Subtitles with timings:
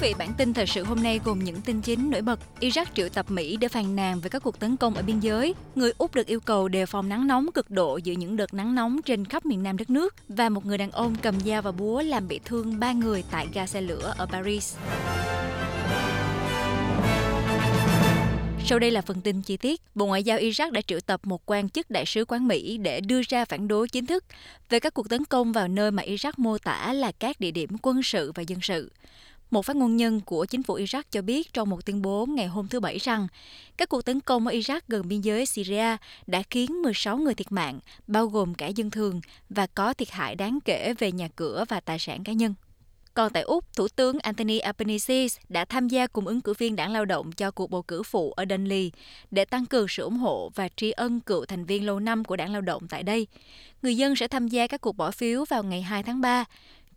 [0.00, 2.40] vị, bản tin thời sự hôm nay gồm những tin chính nổi bật.
[2.60, 5.54] Iraq triệu tập Mỹ để phàn nàn về các cuộc tấn công ở biên giới.
[5.74, 8.74] Người Úc được yêu cầu đề phòng nắng nóng cực độ giữa những đợt nắng
[8.74, 10.14] nóng trên khắp miền nam đất nước.
[10.28, 13.46] Và một người đàn ông cầm dao và búa làm bị thương ba người tại
[13.54, 14.76] ga xe lửa ở Paris.
[18.68, 19.80] Sau đây là phần tin chi tiết.
[19.94, 23.00] Bộ Ngoại giao Iraq đã triệu tập một quan chức đại sứ quán Mỹ để
[23.00, 24.24] đưa ra phản đối chính thức
[24.68, 27.70] về các cuộc tấn công vào nơi mà Iraq mô tả là các địa điểm
[27.82, 28.90] quân sự và dân sự.
[29.50, 32.46] Một phát ngôn nhân của chính phủ Iraq cho biết trong một tuyên bố ngày
[32.46, 33.26] hôm thứ Bảy rằng
[33.76, 35.96] các cuộc tấn công ở Iraq gần biên giới Syria
[36.26, 39.20] đã khiến 16 người thiệt mạng, bao gồm cả dân thường,
[39.50, 42.54] và có thiệt hại đáng kể về nhà cửa và tài sản cá nhân.
[43.14, 46.92] Còn tại Úc, Thủ tướng Anthony Albanese đã tham gia cùng ứng cử viên đảng
[46.92, 48.92] lao động cho cuộc bầu cử phụ ở Dunley
[49.30, 52.36] để tăng cường sự ủng hộ và tri ân cựu thành viên lâu năm của
[52.36, 53.26] đảng lao động tại đây.
[53.82, 56.44] Người dân sẽ tham gia các cuộc bỏ phiếu vào ngày 2 tháng 3.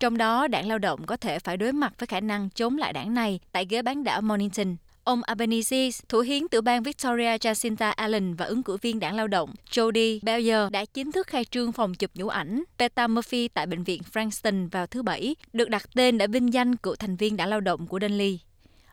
[0.00, 2.92] Trong đó, đảng lao động có thể phải đối mặt với khả năng chống lại
[2.92, 4.76] đảng này tại ghế bán đảo Mornington.
[5.04, 9.28] Ông Albanese, thủ hiến tiểu bang Victoria Jacinta Allen và ứng cử viên đảng lao
[9.28, 13.66] động Jody Bellier đã chính thức khai trương phòng chụp nhũ ảnh Peter Murphy tại
[13.66, 17.36] bệnh viện Frankston vào thứ Bảy, được đặt tên để vinh danh cựu thành viên
[17.36, 18.40] đảng lao động của Dunley.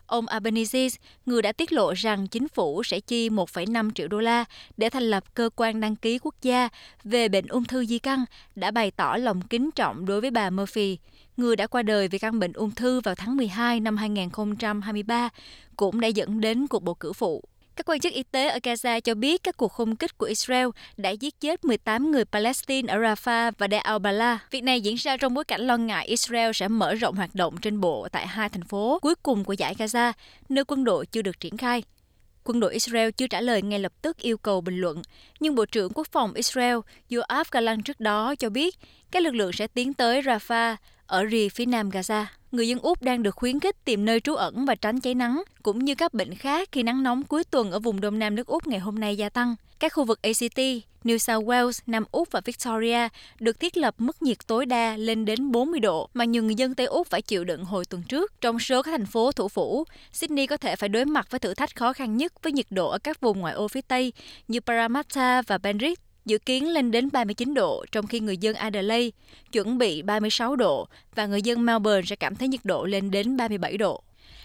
[0.08, 0.88] Ông Albanese,
[1.26, 4.44] người đã tiết lộ rằng chính phủ sẽ chi 1,5 triệu đô la
[4.76, 6.68] để thành lập cơ quan đăng ký quốc gia
[7.04, 8.24] về bệnh ung thư di căn,
[8.56, 10.98] đã bày tỏ lòng kính trọng đối với bà Murphy,
[11.36, 15.28] người đã qua đời vì căn bệnh ung thư vào tháng 12 năm 2023,
[15.76, 17.42] cũng đã dẫn đến cuộc bầu cử phụ.
[17.78, 20.66] Các quan chức y tế ở Gaza cho biết các cuộc không kích của Israel
[20.96, 24.38] đã giết chết 18 người Palestine ở Rafah và Deir al-Bala.
[24.50, 27.56] Việc này diễn ra trong bối cảnh lo ngại Israel sẽ mở rộng hoạt động
[27.62, 30.12] trên bộ tại hai thành phố cuối cùng của giải Gaza,
[30.48, 31.82] nơi quân đội chưa được triển khai.
[32.44, 35.02] Quân đội Israel chưa trả lời ngay lập tức yêu cầu bình luận,
[35.40, 36.76] nhưng Bộ trưởng Quốc phòng Israel
[37.10, 38.76] Yoav Gallant trước đó cho biết
[39.10, 42.24] các lực lượng sẽ tiến tới Rafah ở rìa phía nam Gaza.
[42.52, 45.42] Người dân Úc đang được khuyến khích tìm nơi trú ẩn và tránh cháy nắng,
[45.62, 48.46] cũng như các bệnh khác khi nắng nóng cuối tuần ở vùng đông nam nước
[48.46, 49.54] Úc ngày hôm nay gia tăng.
[49.78, 50.58] Các khu vực ACT,
[51.04, 53.08] New South Wales, Nam Úc và Victoria
[53.40, 56.74] được thiết lập mức nhiệt tối đa lên đến 40 độ mà nhiều người dân
[56.74, 58.40] Tây Úc phải chịu đựng hồi tuần trước.
[58.40, 61.54] Trong số các thành phố thủ phủ, Sydney có thể phải đối mặt với thử
[61.54, 64.12] thách khó khăn nhất với nhiệt độ ở các vùng ngoại ô phía Tây
[64.48, 69.10] như Parramatta và Penrith dự kiến lên đến 39 độ, trong khi người dân Adelaide
[69.52, 73.36] chuẩn bị 36 độ và người dân Melbourne sẽ cảm thấy nhiệt độ lên đến
[73.36, 74.02] 37 độ.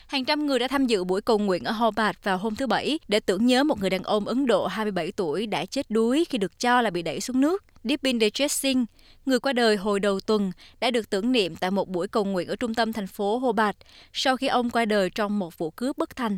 [0.08, 3.00] Hàng trăm người đã tham dự buổi cầu nguyện ở Hobart vào hôm thứ Bảy
[3.08, 6.38] để tưởng nhớ một người đàn ông Ấn Độ 27 tuổi đã chết đuối khi
[6.38, 7.64] được cho là bị đẩy xuống nước.
[7.84, 8.86] Dipinder Singh,
[9.26, 12.48] người qua đời hồi đầu tuần, đã được tưởng niệm tại một buổi cầu nguyện
[12.48, 13.78] ở trung tâm thành phố Hobart
[14.14, 16.38] sau khi ông qua đời trong một vụ cướp bất thành.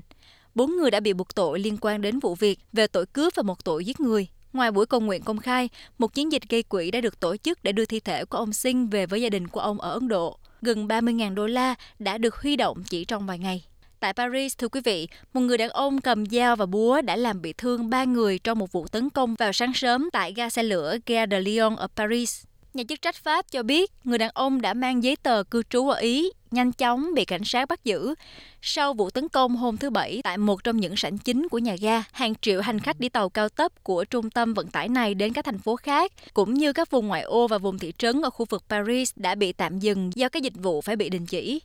[0.55, 3.43] Bốn người đã bị buộc tội liên quan đến vụ việc về tội cướp và
[3.43, 4.27] một tội giết người.
[4.55, 7.63] Ngoài buổi cầu nguyện công khai, một chiến dịch gây quỹ đã được tổ chức
[7.63, 10.07] để đưa thi thể của ông Singh về với gia đình của ông ở Ấn
[10.07, 10.37] Độ.
[10.61, 13.65] Gần 30.000 đô la đã được huy động chỉ trong vài ngày.
[13.99, 17.41] Tại Paris, thưa quý vị, một người đàn ông cầm dao và búa đã làm
[17.41, 20.63] bị thương ba người trong một vụ tấn công vào sáng sớm tại ga xe
[20.63, 22.43] lửa Gare de Lyon ở Paris.
[22.75, 25.89] Nhà chức trách Pháp cho biết người đàn ông đã mang giấy tờ cư trú
[25.89, 28.15] ở Ý nhanh chóng bị cảnh sát bắt giữ.
[28.61, 31.75] Sau vụ tấn công hôm thứ Bảy tại một trong những sảnh chính của nhà
[31.81, 35.13] ga, hàng triệu hành khách đi tàu cao tốc của trung tâm vận tải này
[35.13, 38.21] đến các thành phố khác, cũng như các vùng ngoại ô và vùng thị trấn
[38.21, 41.25] ở khu vực Paris đã bị tạm dừng do các dịch vụ phải bị đình
[41.25, 41.61] chỉ.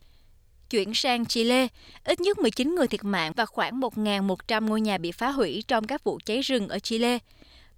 [0.69, 1.67] Chuyển sang Chile,
[2.03, 5.87] ít nhất 19 người thiệt mạng và khoảng 1.100 ngôi nhà bị phá hủy trong
[5.87, 7.19] các vụ cháy rừng ở Chile.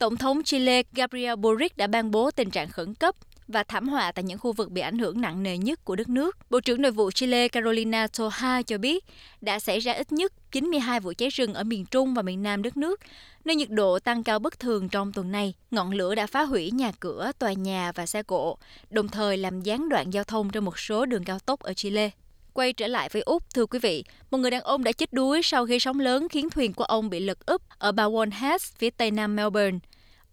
[0.03, 3.16] Tổng thống Chile Gabriel Boric đã ban bố tình trạng khẩn cấp
[3.47, 6.09] và thảm họa tại những khu vực bị ảnh hưởng nặng nề nhất của đất
[6.09, 6.38] nước.
[6.50, 9.06] Bộ trưởng Nội vụ Chile Carolina Toha cho biết
[9.42, 12.63] đã xảy ra ít nhất 92 vụ cháy rừng ở miền Trung và miền Nam
[12.63, 13.00] đất nước,
[13.46, 15.53] nơi nhiệt độ tăng cao bất thường trong tuần này.
[15.72, 18.58] Ngọn lửa đã phá hủy nhà cửa, tòa nhà và xe cộ,
[18.90, 22.09] đồng thời làm gián đoạn giao thông trên một số đường cao tốc ở Chile.
[22.53, 25.44] Quay trở lại với Úc, thưa quý vị, một người đàn ông đã chết đuối
[25.44, 28.89] sau khi sóng lớn khiến thuyền của ông bị lật úp ở Bowen Heads, phía
[28.89, 29.80] tây nam Melbourne.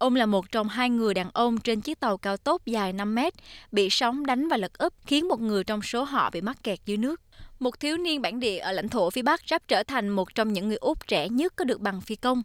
[0.00, 3.14] Ông là một trong hai người đàn ông trên chiếc tàu cao tốc dài 5
[3.14, 3.34] mét,
[3.72, 6.78] bị sóng đánh và lật úp, khiến một người trong số họ bị mắc kẹt
[6.86, 7.20] dưới nước.
[7.58, 10.52] Một thiếu niên bản địa ở lãnh thổ phía Bắc sắp trở thành một trong
[10.52, 12.42] những người Úc trẻ nhất có được bằng phi công.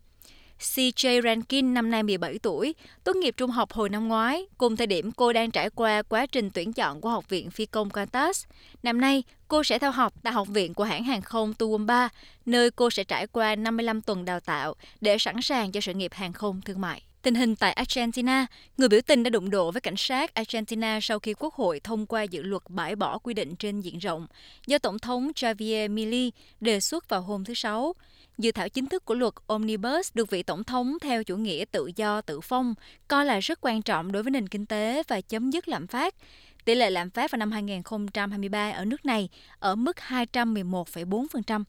[0.59, 4.87] CJ Rankin năm nay 17 tuổi, tốt nghiệp trung học hồi năm ngoái, cùng thời
[4.87, 8.45] điểm cô đang trải qua quá trình tuyển chọn của Học viện Phi công Qantas.
[8.83, 12.09] Năm nay, cô sẽ theo học tại Học viện của hãng hàng không Toowoomba,
[12.45, 16.13] nơi cô sẽ trải qua 55 tuần đào tạo để sẵn sàng cho sự nghiệp
[16.13, 17.01] hàng không thương mại.
[17.25, 18.45] Tình hình tại Argentina,
[18.77, 22.06] người biểu tình đã đụng độ với cảnh sát Argentina sau khi Quốc hội thông
[22.06, 24.27] qua dự luật bãi bỏ quy định trên diện rộng
[24.68, 26.31] do Tổng thống Javier Milei
[26.62, 27.94] đề xuất vào hôm thứ Sáu.
[28.38, 31.92] Dự thảo chính thức của luật Omnibus được vị Tổng thống theo chủ nghĩa tự
[31.95, 32.74] do tự phong
[33.07, 36.16] coi là rất quan trọng đối với nền kinh tế và chấm dứt lạm phát.
[36.66, 39.30] Tỷ lệ lạm phát vào năm 2023 ở nước này
[39.60, 41.63] ở mức 211,4%.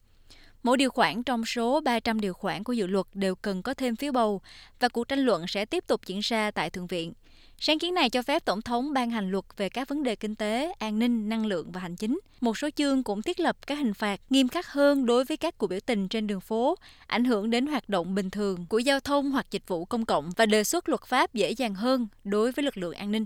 [0.63, 3.95] Mỗi điều khoản trong số 300 điều khoản của dự luật đều cần có thêm
[3.95, 4.41] phiếu bầu
[4.79, 7.13] và cuộc tranh luận sẽ tiếp tục diễn ra tại Thượng viện.
[7.59, 10.35] Sáng kiến này cho phép Tổng thống ban hành luật về các vấn đề kinh
[10.35, 12.19] tế, an ninh, năng lượng và hành chính.
[12.41, 15.57] Một số chương cũng thiết lập các hình phạt nghiêm khắc hơn đối với các
[15.57, 16.75] cuộc biểu tình trên đường phố,
[17.07, 20.31] ảnh hưởng đến hoạt động bình thường của giao thông hoặc dịch vụ công cộng
[20.37, 23.25] và đề xuất luật pháp dễ dàng hơn đối với lực lượng an ninh.